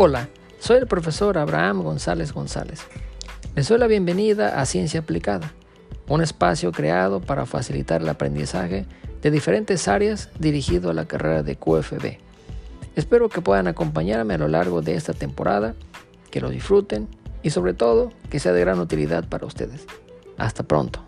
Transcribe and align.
Hola, 0.00 0.28
soy 0.60 0.76
el 0.76 0.86
profesor 0.86 1.38
Abraham 1.38 1.82
González 1.82 2.32
González. 2.32 2.82
Les 3.56 3.66
doy 3.66 3.78
la 3.78 3.88
bienvenida 3.88 4.60
a 4.60 4.64
Ciencia 4.64 5.00
Aplicada, 5.00 5.52
un 6.06 6.22
espacio 6.22 6.70
creado 6.70 7.20
para 7.20 7.46
facilitar 7.46 8.00
el 8.00 8.08
aprendizaje 8.08 8.86
de 9.22 9.30
diferentes 9.32 9.88
áreas 9.88 10.30
dirigido 10.38 10.90
a 10.90 10.94
la 10.94 11.06
carrera 11.06 11.42
de 11.42 11.56
QFB. 11.56 12.16
Espero 12.94 13.28
que 13.28 13.40
puedan 13.40 13.66
acompañarme 13.66 14.34
a 14.34 14.38
lo 14.38 14.46
largo 14.46 14.82
de 14.82 14.94
esta 14.94 15.14
temporada, 15.14 15.74
que 16.30 16.40
lo 16.40 16.50
disfruten 16.50 17.08
y 17.42 17.50
sobre 17.50 17.74
todo 17.74 18.12
que 18.30 18.38
sea 18.38 18.52
de 18.52 18.60
gran 18.60 18.78
utilidad 18.78 19.28
para 19.28 19.46
ustedes. 19.46 19.84
Hasta 20.36 20.62
pronto. 20.62 21.07